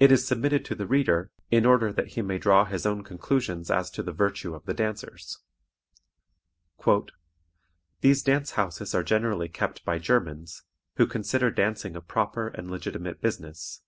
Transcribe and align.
It 0.00 0.10
is 0.10 0.26
submitted 0.26 0.64
to 0.64 0.74
the 0.74 0.88
reader, 0.88 1.30
in 1.52 1.64
order 1.64 1.92
that 1.92 2.08
he 2.14 2.20
may 2.20 2.36
draw 2.36 2.64
his 2.64 2.84
own 2.84 3.04
conclusions 3.04 3.70
as 3.70 3.88
to 3.92 4.02
the 4.02 4.10
virtue 4.10 4.56
of 4.56 4.64
the 4.64 4.74
dancers. 4.74 5.38
"These 8.00 8.24
dance 8.24 8.50
houses 8.50 8.92
are 8.92 9.04
generally 9.04 9.48
kept 9.48 9.84
by 9.84 10.00
Germans, 10.00 10.64
who 10.96 11.06
consider 11.06 11.52
dancing 11.52 11.94
a 11.94 12.00
proper 12.00 12.48
and 12.48 12.68
legitimate 12.68 13.20
business. 13.20 13.82